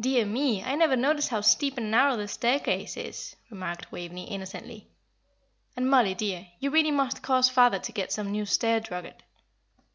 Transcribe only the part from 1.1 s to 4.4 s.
how steep and narrow the staircase is!" remarked Waveney,